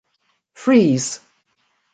[0.55, 1.19] Freeze!